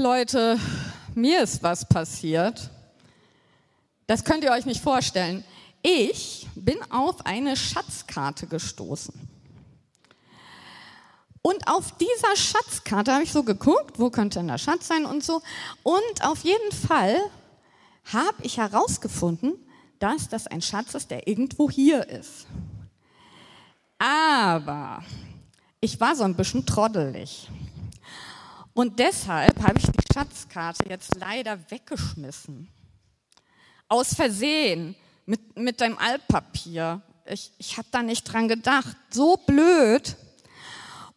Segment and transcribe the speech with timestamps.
[0.00, 0.58] Leute,
[1.14, 2.70] mir ist was passiert.
[4.06, 5.44] Das könnt ihr euch nicht vorstellen.
[5.82, 9.12] Ich bin auf eine Schatzkarte gestoßen.
[11.42, 15.22] Und auf dieser Schatzkarte habe ich so geguckt, wo könnte denn der Schatz sein und
[15.22, 15.42] so.
[15.82, 17.18] Und auf jeden Fall
[18.10, 19.52] habe ich herausgefunden,
[19.98, 22.46] dass das ein Schatz ist, der irgendwo hier ist.
[23.98, 25.04] Aber
[25.78, 27.50] ich war so ein bisschen troddelig.
[28.72, 32.68] Und deshalb habe ich die Schatzkarte jetzt leider weggeschmissen.
[33.88, 34.94] Aus Versehen,
[35.26, 37.00] mit, mit dem Altpapier.
[37.24, 38.96] Ich, ich habe da nicht dran gedacht.
[39.10, 40.16] So blöd.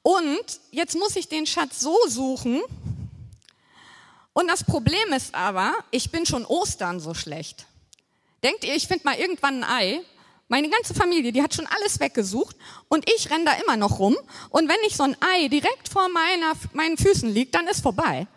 [0.04, 2.62] Und jetzt muss ich den Schatz so suchen.
[4.34, 7.66] Und das Problem ist aber, ich bin schon Ostern so schlecht.
[8.44, 10.02] Denkt ihr, ich finde mal irgendwann ein Ei?
[10.54, 12.56] Meine ganze Familie, die hat schon alles weggesucht
[12.88, 14.16] und ich renne da immer noch rum.
[14.52, 18.28] Und wenn ich so ein Ei direkt vor meiner, meinen Füßen liegt, dann ist vorbei.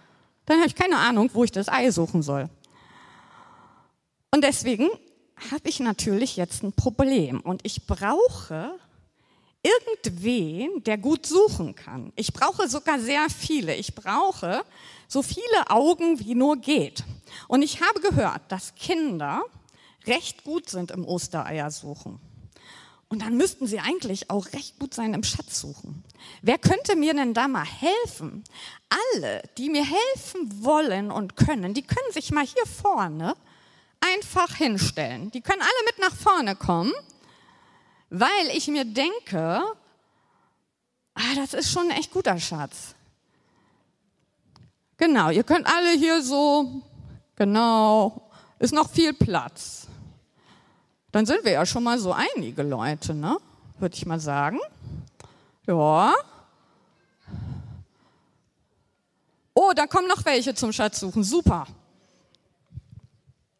[0.47, 2.49] Dann habe ich keine Ahnung, wo ich das Ei suchen soll.
[4.31, 4.89] Und deswegen
[5.51, 8.79] habe ich natürlich jetzt ein Problem und ich brauche
[9.63, 12.15] irgendwen, der gut suchen kann.
[12.17, 13.75] Ich brauche sogar sehr viele.
[13.75, 14.65] Ich brauche
[15.07, 17.05] so viele Augen, wie nur geht.
[17.47, 19.45] Und ich habe gehört, dass Kinder
[20.07, 22.21] recht gut sind im Ostereier suchen.
[23.09, 26.03] Und dann müssten sie eigentlich auch recht gut sein im Schatz suchen.
[26.43, 28.43] Wer könnte mir denn da mal helfen?
[29.15, 33.37] Alle, die mir helfen wollen und können, die können sich mal hier vorne
[34.01, 35.31] einfach hinstellen.
[35.31, 36.93] Die können alle mit nach vorne kommen,
[38.11, 39.63] weil ich mir denke,
[41.15, 42.95] ah, das ist schon ein echt guter Schatz.
[44.97, 46.83] Genau, ihr könnt alle hier so,
[47.37, 49.86] genau, ist noch viel Platz.
[51.17, 53.39] Dann sind wir ja schon mal so einige Leute, ne?
[53.79, 54.61] Würde ich mal sagen.
[55.67, 56.15] Ja.
[59.55, 61.25] Oh, da kommen noch welche zum Schatzsuchen.
[61.25, 61.67] Super.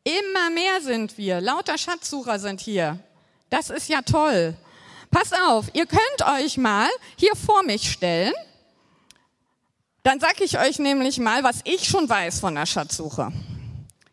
[0.05, 1.41] Immer mehr sind wir.
[1.41, 2.99] Lauter Schatzsucher sind hier.
[3.49, 4.55] Das ist ja toll.
[5.11, 8.35] Pass auf, ihr könnt euch mal hier vor mich stellen.
[10.03, 13.33] Dann sage ich euch nämlich mal, was ich schon weiß von der Schatzsuche.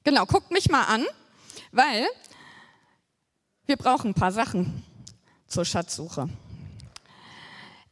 [0.06, 1.06] Genau, guckt mich mal an,
[1.74, 2.08] weil
[3.66, 4.84] wir brauchen ein paar Sachen
[5.48, 6.30] zur Schatzsuche.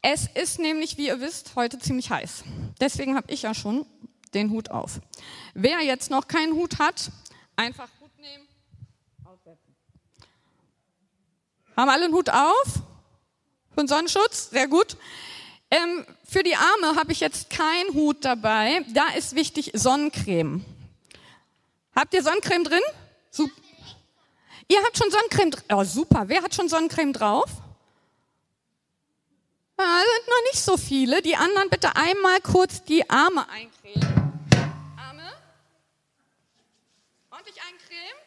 [0.01, 2.43] Es ist nämlich, wie ihr wisst, heute ziemlich heiß.
[2.79, 3.85] Deswegen habe ich ja schon
[4.33, 4.99] den Hut auf.
[5.53, 7.11] Wer jetzt noch keinen Hut hat,
[7.61, 8.47] Einfach Hut nehmen,
[9.23, 9.75] aufsetzen.
[11.77, 12.81] Haben alle einen Hut auf?
[13.69, 14.49] Für den Sonnenschutz?
[14.49, 14.97] Sehr gut.
[15.69, 18.83] Ähm, für die Arme habe ich jetzt keinen Hut dabei.
[18.93, 20.65] Da ist wichtig Sonnencreme.
[21.95, 22.81] Habt ihr Sonnencreme drin?
[23.29, 23.60] Super.
[24.71, 25.63] Ihr habt schon Sonnencreme drin.
[25.73, 26.29] Oh, super.
[26.29, 27.49] Wer hat schon Sonnencreme drauf?
[29.77, 31.21] Ja, sind noch nicht so viele.
[31.21, 34.31] Die anderen bitte einmal kurz die Arme eincremen.
[37.31, 38.17] ordentlich eincremen?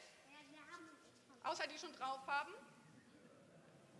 [1.44, 2.53] Außer die schon drauf haben.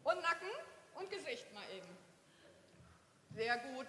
[0.03, 0.49] Und Nacken
[0.97, 1.89] und Gesicht mal eben.
[3.35, 3.87] Sehr gut.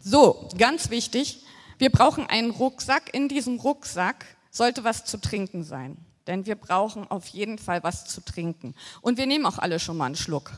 [0.00, 1.46] So, ganz wichtig,
[1.78, 3.14] wir brauchen einen Rucksack.
[3.14, 5.96] In diesem Rucksack sollte was zu trinken sein.
[6.26, 8.74] Denn wir brauchen auf jeden Fall was zu trinken.
[9.00, 10.52] Und wir nehmen auch alle schon mal einen Schluck.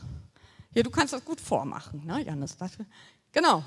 [0.73, 2.57] Hier, du kannst das gut vormachen, ne, Janis?
[3.31, 3.63] Genau,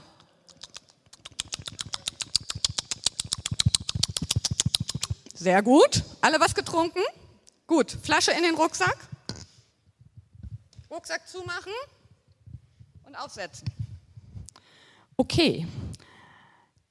[5.44, 6.02] Sehr gut.
[6.22, 7.02] Alle was getrunken?
[7.66, 7.90] Gut.
[7.90, 8.96] Flasche in den Rucksack.
[10.90, 11.72] Rucksack zumachen
[13.02, 13.68] und aufsetzen.
[15.18, 15.66] Okay.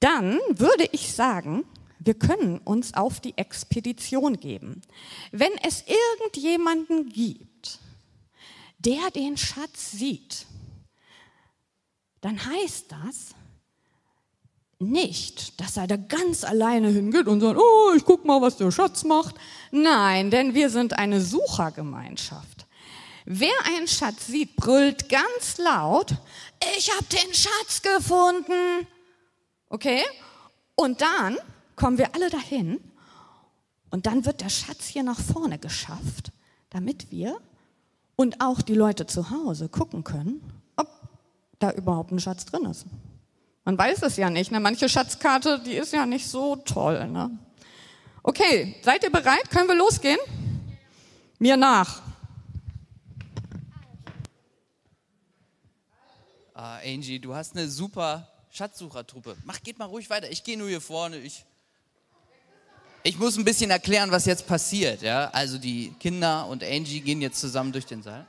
[0.04, 1.64] Dann würde ich sagen,
[1.98, 4.82] wir können uns auf die Expedition geben.
[5.32, 5.82] Wenn es
[6.20, 7.78] irgendjemanden gibt,
[8.78, 10.44] der den Schatz sieht,
[12.20, 13.34] dann heißt das,
[14.78, 18.70] nicht, dass er da ganz alleine hingeht und sagt, oh, ich guck mal, was der
[18.70, 19.36] Schatz macht.
[19.70, 22.66] Nein, denn wir sind eine Suchergemeinschaft.
[23.24, 26.10] Wer einen Schatz sieht, brüllt ganz laut,
[26.76, 28.86] ich habe den Schatz gefunden.
[29.74, 30.04] Okay?
[30.76, 31.36] Und dann
[31.74, 32.80] kommen wir alle dahin
[33.90, 36.30] und dann wird der Schatz hier nach vorne geschafft,
[36.70, 37.36] damit wir
[38.14, 40.88] und auch die Leute zu Hause gucken können, ob
[41.58, 42.86] da überhaupt ein Schatz drin ist.
[43.64, 44.52] Man weiß es ja nicht.
[44.52, 44.60] Ne?
[44.60, 47.08] Manche Schatzkarte, die ist ja nicht so toll.
[47.08, 47.36] Ne?
[48.22, 49.50] Okay, seid ihr bereit?
[49.50, 50.20] Können wir losgehen?
[51.40, 52.00] Mir nach.
[56.54, 59.36] Ah, Angie, du hast eine super Schatzsuchertruppe.
[59.42, 60.30] Mach, geht mal ruhig weiter.
[60.30, 61.18] Ich gehe nur hier vorne.
[61.18, 61.44] Ich,
[63.02, 65.02] ich muss ein bisschen erklären, was jetzt passiert.
[65.02, 65.28] Ja?
[65.30, 68.26] Also die Kinder und Angie gehen jetzt zusammen durch den Saal.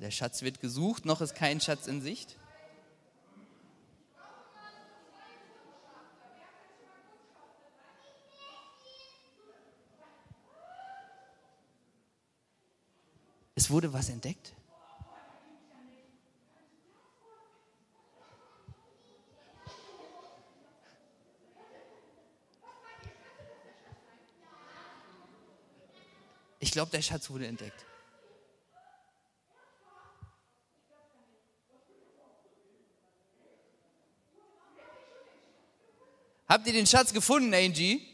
[0.00, 2.36] Der Schatz wird gesucht, noch ist kein Schatz in Sicht.
[13.56, 14.54] Es wurde was entdeckt.
[26.70, 27.84] Ich glaube, der Schatz wurde entdeckt.
[36.48, 38.06] Habt ihr den Schatz gefunden, Angie?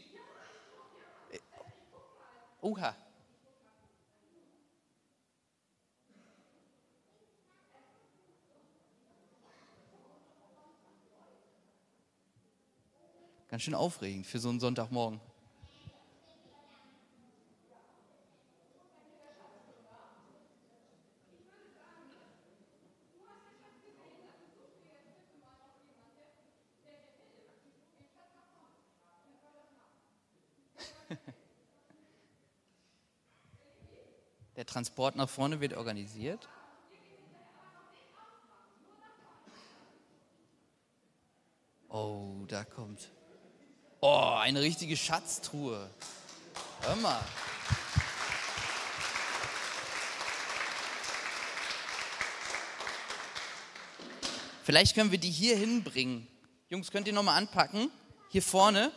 [2.59, 2.95] Oha.
[13.49, 15.21] Ganz schön aufregend für so einen Sonntagmorgen.
[34.57, 36.49] Der Transport nach vorne wird organisiert.
[41.89, 43.11] Oh, da kommt.
[44.01, 45.87] Oh, eine richtige Schatztruhe.
[46.81, 47.23] Hör mal.
[54.63, 56.27] Vielleicht können wir die hier hinbringen.
[56.67, 57.91] Jungs, könnt ihr nochmal anpacken?
[58.29, 58.91] Hier vorne.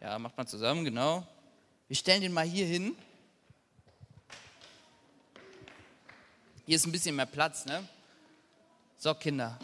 [0.00, 1.26] Ja, macht mal zusammen, genau.
[1.92, 2.96] Wir stellen den mal hier hin.
[6.64, 7.86] Hier ist ein bisschen mehr Platz, ne?
[8.96, 9.58] So, Kinder.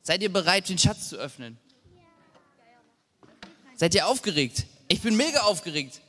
[0.00, 1.58] Seid ihr bereit, den Schatz zu öffnen?
[3.74, 4.64] Seid ihr aufgeregt?
[4.86, 6.00] Ich bin mega aufgeregt.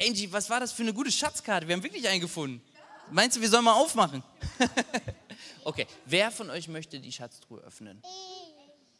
[0.00, 1.68] Angie, was war das für eine gute Schatzkarte?
[1.68, 2.62] Wir haben wirklich einen gefunden.
[3.10, 4.22] Meinst du, wir sollen mal aufmachen?
[5.64, 8.00] okay, wer von euch möchte die Schatztruhe öffnen?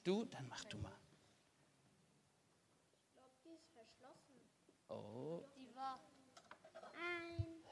[0.04, 0.26] Du?
[0.26, 0.92] Dann mach du mal.
[4.92, 5.44] Oh.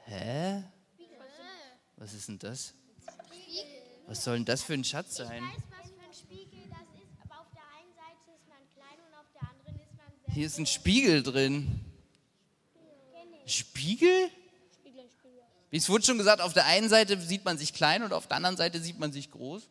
[0.05, 0.63] Hä?
[1.97, 2.73] Was ist denn das?
[4.07, 5.43] Was soll denn das für ein Schatz sein?
[5.55, 8.57] Ich weiß, was für ein Spiegel das ist, aber auf der einen Seite ist man
[8.73, 11.79] klein und auf der anderen ist man sehr Hier ist ein Spiegel drin.
[13.45, 14.29] Spiegel?
[15.69, 18.27] Wie es wurde schon gesagt, auf der einen Seite sieht man sich klein und auf
[18.27, 19.69] der anderen Seite sieht man sich groß.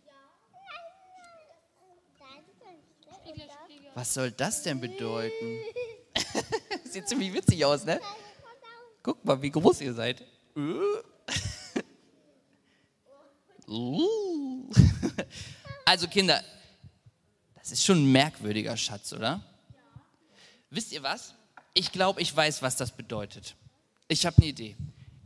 [3.94, 5.58] Was soll das denn bedeuten?
[6.90, 8.00] Sieht ziemlich witzig aus, ne?
[9.02, 10.24] Guck mal, wie groß ihr seid.
[13.68, 14.68] Uh.
[15.84, 16.42] Also Kinder,
[17.54, 19.40] das ist schon ein merkwürdiger Schatz, oder?
[20.70, 21.34] Wisst ihr was?
[21.74, 23.56] Ich glaube, ich weiß, was das bedeutet.
[24.06, 24.76] Ich habe eine Idee.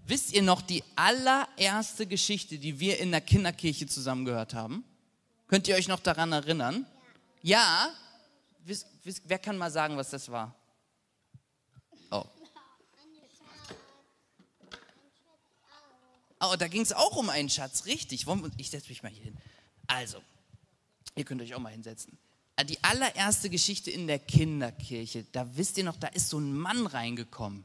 [0.07, 4.85] Wisst ihr noch die allererste Geschichte, die wir in der Kinderkirche zusammen gehört haben?
[5.49, 6.87] Könnt ihr euch noch daran erinnern?
[7.43, 7.91] Ja?
[9.25, 10.55] Wer kann mal sagen, was das war?
[12.11, 12.25] Oh.
[16.41, 18.27] Oh, da ging es auch um einen Schatz, richtig.
[18.59, 19.39] Ich setze mich mal hier hin.
[19.87, 20.23] Also,
[21.15, 22.19] ihr könnt euch auch mal hinsetzen.
[22.57, 26.53] Ah, Die allererste Geschichte in der Kinderkirche, da wisst ihr noch, da ist so ein
[26.57, 27.65] Mann reingekommen.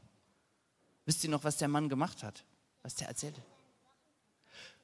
[1.04, 2.44] Wisst ihr noch, was der Mann gemacht hat?
[2.82, 3.42] Was der erzählte?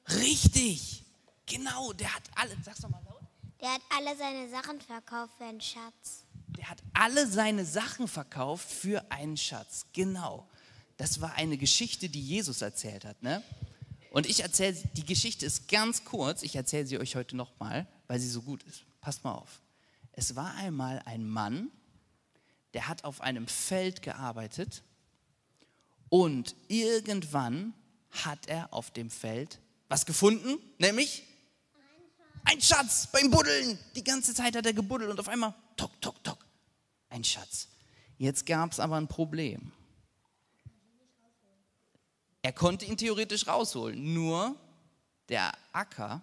[0.09, 1.03] Richtig,
[1.45, 3.21] genau, der hat alle, sag's doch mal laut.
[3.59, 6.23] Der hat alle seine Sachen verkauft für einen Schatz.
[6.57, 9.85] Der hat alle seine Sachen verkauft für einen Schatz.
[9.93, 10.47] Genau.
[10.97, 13.21] Das war eine Geschichte, die Jesus erzählt hat.
[13.21, 13.43] Ne?
[14.09, 16.41] Und ich erzähle, die Geschichte ist ganz kurz.
[16.41, 18.83] Ich erzähle sie euch heute nochmal, weil sie so gut ist.
[19.01, 19.61] Passt mal auf.
[20.13, 21.69] Es war einmal ein Mann,
[22.73, 24.81] der hat auf einem Feld gearbeitet
[26.09, 27.73] und irgendwann
[28.09, 29.59] hat er auf dem Feld
[29.89, 31.23] was gefunden, nämlich
[32.45, 33.77] ein Schatz beim Buddeln.
[33.95, 36.23] Die ganze Zeit hat er gebuddelt und auf einmal, tok, tok,
[37.17, 37.67] ein Schatz.
[38.17, 39.71] Jetzt gab es aber ein Problem.
[42.41, 44.55] Er konnte ihn theoretisch rausholen, nur
[45.29, 46.21] der Acker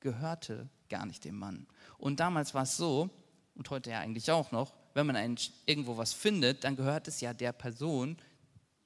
[0.00, 1.66] gehörte gar nicht dem Mann.
[1.98, 3.08] Und damals war es so,
[3.54, 7.20] und heute ja eigentlich auch noch, wenn man ein, irgendwo was findet, dann gehört es
[7.20, 8.16] ja der Person,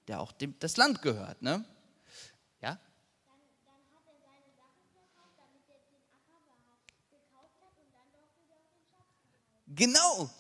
[0.07, 1.41] der auch dem, das Land gehört.
[1.43, 1.65] Ne?
[2.61, 2.79] Ja?
[9.67, 10.31] Genau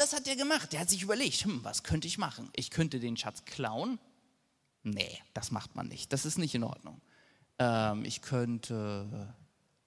[0.00, 0.72] das hat er gemacht.
[0.72, 2.48] Der hat sich überlegt, hm, was könnte ich machen?
[2.56, 3.98] Ich könnte den Schatz klauen.
[4.82, 6.12] Nee, das macht man nicht.
[6.12, 7.00] Das ist nicht in Ordnung.
[7.58, 9.34] Ähm, ich könnte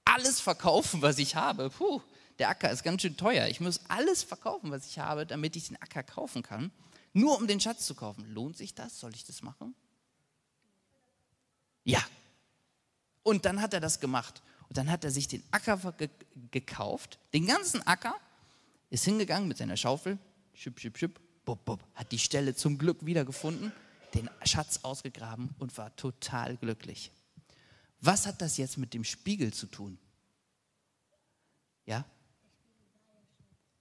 [0.05, 1.71] alles verkaufen, was ich habe.
[1.71, 1.99] Puh,
[2.37, 3.47] der Acker ist ganz schön teuer.
[3.47, 6.71] Ich muss alles verkaufen, was ich habe, damit ich den Acker kaufen kann.
[7.13, 8.31] Nur um den Schatz zu kaufen.
[8.31, 8.99] Lohnt sich das?
[8.99, 9.73] Soll ich das machen?
[11.83, 12.03] Ja.
[13.23, 14.43] Und dann hat er das gemacht.
[14.69, 16.09] Und dann hat er sich den Acker ge
[16.51, 18.15] gekauft, den ganzen Acker,
[18.93, 20.19] ist hingegangen mit seiner Schaufel,
[20.53, 23.73] schüpp, schüpp, schüpp, bub, bub, hat die Stelle zum Glück wiedergefunden,
[24.13, 27.11] den Schatz ausgegraben und war total glücklich.
[28.01, 29.97] Was hat das jetzt mit dem Spiegel zu tun?
[31.87, 32.05] Ja?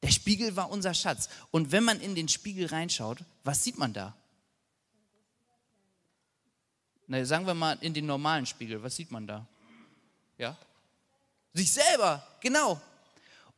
[0.01, 1.29] Der Spiegel war unser Schatz.
[1.51, 4.17] Und wenn man in den Spiegel reinschaut, was sieht man da?
[7.07, 9.47] Na, sagen wir mal in den normalen Spiegel, was sieht man da?
[10.39, 10.57] Ja?
[11.53, 12.81] Sich selber, genau.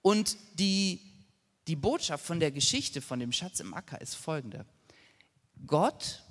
[0.02, 1.13] Und die,
[1.66, 4.66] die Botschaft von der Geschichte von dem Schatz im Acker ist folgende.
[5.66, 6.22] Gott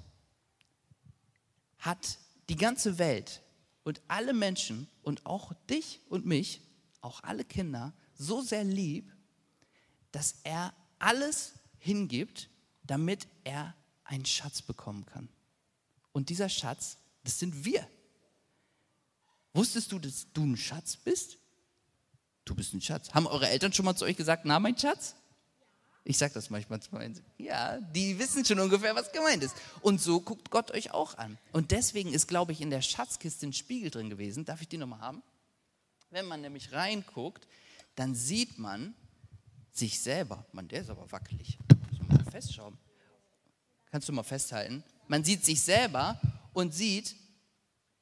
[1.80, 3.42] hat die ganze Welt
[3.84, 6.62] und alle Menschen und auch dich und mich,
[7.02, 9.12] auch alle Kinder, so sehr lieb,
[10.12, 12.50] dass er alles hingibt,
[12.84, 15.28] damit er einen Schatz bekommen kann.
[16.12, 17.88] Und dieser Schatz, das sind wir.
[19.54, 21.38] Wusstest du, dass du ein Schatz bist?
[22.46, 23.14] Du bist ein Schatz.
[23.14, 25.16] Haben eure Eltern schon mal zu euch gesagt, na mein Schatz?
[26.06, 27.18] Ich sage das manchmal zu meinen.
[27.38, 29.56] Ja, die wissen schon ungefähr, was gemeint ist.
[29.82, 31.38] Und so guckt Gott euch auch an.
[31.54, 34.44] Und deswegen ist, glaube ich, in der Schatzkiste ein Spiegel drin gewesen.
[34.44, 35.24] Darf ich die nochmal haben?
[36.10, 37.48] Wenn man nämlich reinguckt,
[37.96, 38.94] dann sieht man
[39.72, 40.46] sich selber.
[40.52, 41.58] Man, der ist aber wackelig.
[41.90, 42.78] Muss man mal festschauen.
[43.90, 44.84] Kannst du mal festhalten?
[45.08, 46.20] Man sieht sich selber
[46.52, 47.16] und sieht,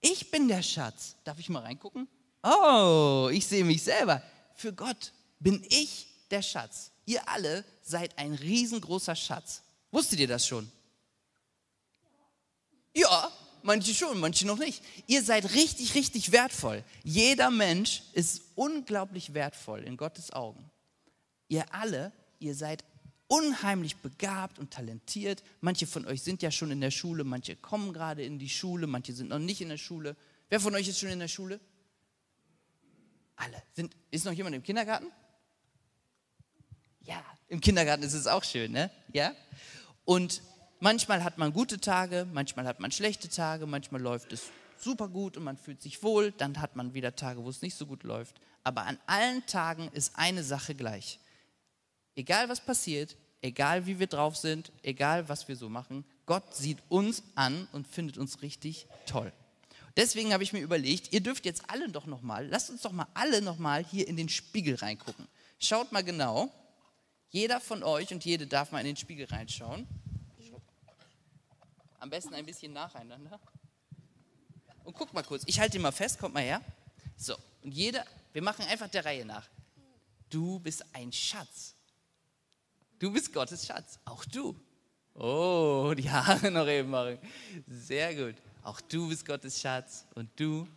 [0.01, 1.15] ich bin der Schatz.
[1.23, 2.07] Darf ich mal reingucken?
[2.43, 4.23] Oh, ich sehe mich selber.
[4.55, 6.90] Für Gott bin ich der Schatz.
[7.05, 9.61] Ihr alle seid ein riesengroßer Schatz.
[9.91, 10.71] Wusstet ihr das schon?
[12.93, 13.31] Ja,
[13.63, 14.83] manche schon, manche noch nicht.
[15.07, 16.83] Ihr seid richtig, richtig wertvoll.
[17.03, 20.69] Jeder Mensch ist unglaublich wertvoll in Gottes Augen.
[21.47, 22.83] Ihr alle, ihr seid
[23.27, 25.41] unheimlich begabt und talentiert.
[25.61, 28.87] Manche von euch sind ja schon in der Schule, manche kommen gerade in die Schule,
[28.87, 30.17] manche sind noch nicht in der Schule.
[30.49, 31.61] Wer von euch ist schon in der Schule?
[33.37, 33.63] Alle.
[33.73, 35.07] Sind, ist noch jemand im Kindergarten?
[37.03, 38.91] Ja, im Kindergarten ist es auch schön, ne?
[39.13, 39.33] Ja?
[40.05, 40.41] Und
[40.79, 45.37] manchmal hat man gute Tage, manchmal hat man schlechte Tage, manchmal läuft es super gut
[45.37, 48.03] und man fühlt sich wohl, dann hat man wieder Tage, wo es nicht so gut
[48.03, 48.35] läuft.
[48.63, 51.19] Aber an allen Tagen ist eine Sache gleich.
[52.15, 56.79] Egal was passiert, egal wie wir drauf sind, egal was wir so machen, Gott sieht
[56.89, 59.31] uns an und findet uns richtig toll.
[59.97, 62.91] Deswegen habe ich mir überlegt, ihr dürft jetzt alle doch noch mal, lasst uns doch
[62.91, 65.27] mal alle noch mal hier in den Spiegel reingucken.
[65.59, 66.51] Schaut mal genau.
[67.31, 69.87] Jeder von euch und jede darf mal in den Spiegel reinschauen.
[71.99, 73.39] Am besten ein bisschen nacheinander.
[74.83, 76.61] Und guckt mal kurz, ich halte ihn mal fest, kommt mal her.
[77.15, 79.47] So, und jeder, wir machen einfach der Reihe nach.
[80.29, 81.75] Du bist ein Schatz.
[82.99, 83.99] Du bist Gottes Schatz.
[84.03, 84.59] Auch du.
[85.13, 87.17] Oh, die Haare noch eben machen.
[87.67, 88.35] Sehr gut.
[88.63, 90.05] Auch du bist Gottes Schatz.
[90.15, 90.67] Und du,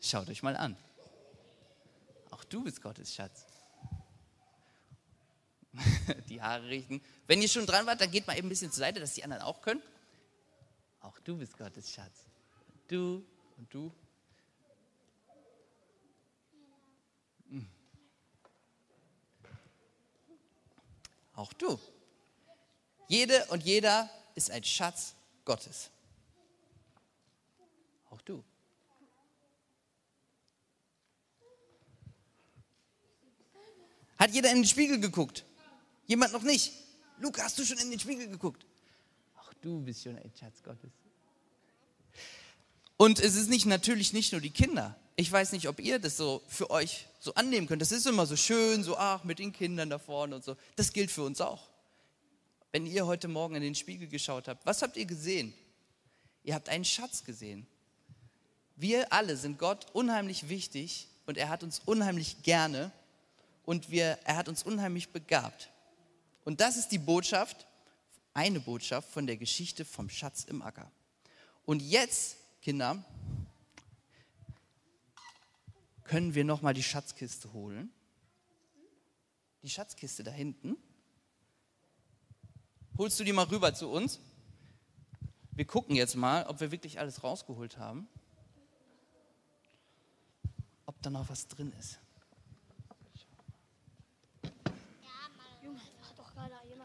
[0.00, 0.76] schaut euch mal an.
[2.30, 3.46] Auch du bist Gottes Schatz.
[6.28, 7.00] die Haare richten.
[7.26, 9.24] Wenn ihr schon dran wart, dann geht mal eben ein bisschen zur Seite, dass die
[9.24, 9.82] anderen auch können.
[11.00, 12.26] Auch du bist Gottes Schatz.
[12.88, 13.24] Du
[13.56, 13.92] und du.
[17.48, 17.68] Hm.
[21.34, 21.78] Auch du.
[23.08, 25.90] Jede und jeder ist ein Schatz Gottes.
[28.10, 28.44] Auch du.
[34.18, 35.44] Hat jeder in den Spiegel geguckt?
[36.10, 36.72] Jemand noch nicht?
[37.20, 38.66] Luca, hast du schon in den Spiegel geguckt?
[39.38, 40.90] Ach, du bist schon ein Schatz Gottes.
[42.96, 44.98] Und es ist nicht natürlich nicht nur die Kinder.
[45.14, 47.80] Ich weiß nicht, ob ihr das so für euch so annehmen könnt.
[47.80, 50.56] Das ist immer so schön, so ach, mit den Kindern da vorne und so.
[50.74, 51.68] Das gilt für uns auch.
[52.72, 55.54] Wenn ihr heute Morgen in den Spiegel geschaut habt, was habt ihr gesehen?
[56.42, 57.68] Ihr habt einen Schatz gesehen.
[58.74, 62.90] Wir alle sind Gott unheimlich wichtig und er hat uns unheimlich gerne
[63.64, 65.70] und wir, er hat uns unheimlich begabt.
[66.44, 67.66] Und das ist die Botschaft,
[68.34, 70.90] eine Botschaft von der Geschichte vom Schatz im Acker.
[71.64, 73.04] Und jetzt, Kinder,
[76.04, 77.92] können wir noch mal die Schatzkiste holen.
[79.62, 80.76] Die Schatzkiste da hinten.
[82.98, 84.18] Holst du die mal rüber zu uns?
[85.52, 88.08] Wir gucken jetzt mal, ob wir wirklich alles rausgeholt haben.
[90.86, 92.00] Ob da noch was drin ist.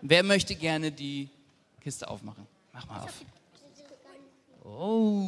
[0.08, 1.30] Wer möchte gerne die
[1.82, 2.46] Kiste aufmachen?
[2.72, 3.14] Mach mal auf.
[4.64, 5.28] Oh.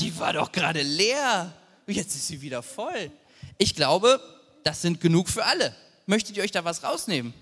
[0.00, 1.52] Die war doch gerade leer.
[1.86, 3.12] Jetzt ist sie wieder voll.
[3.56, 4.20] Ich glaube,
[4.64, 5.76] das sind genug für alle.
[6.06, 7.32] Möchtet ihr euch da was rausnehmen?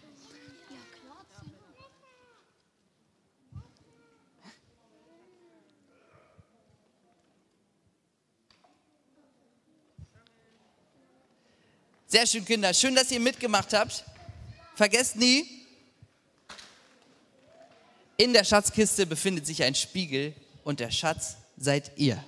[12.07, 12.75] Sehr schön, Kinder.
[12.75, 14.05] Schön, dass ihr mitgemacht habt.
[14.77, 15.47] Vergesst nie,
[18.19, 22.23] in der Schatzkiste befindet sich ein Spiegel und der Schatz seid ihr.